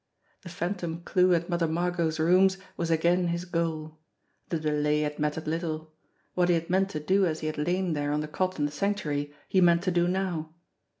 The 0.41 0.49
phantom 0.49 1.03
clue 1.03 1.35
at 1.35 1.47
Mother 1.47 1.67
Margot's 1.67 2.19
rooms 2.19 2.57
was 2.75 2.89
again 2.89 3.27
his 3.27 3.45
goal. 3.45 3.99
The 4.49 4.59
delay 4.59 5.01
had 5.01 5.19
mattered, 5.19 5.47
little. 5.47 5.93
What 6.33 6.49
he 6.49 6.55
had 6.55 6.71
meant 6.71 6.89
to 6.89 6.99
do 6.99 7.27
as 7.27 7.41
be 7.41 7.45
had 7.45 7.59
lain 7.59 7.93
there 7.93 8.11
on 8.11 8.21
the 8.21 8.27
cot 8.27 8.57
in 8.57 8.65
the 8.65 8.71
Sanctuary, 8.71 9.31
he 9.47 9.61
meant 9.61 9.83
to 9.83 9.91
do 9.91 10.07
now. 10.07 10.55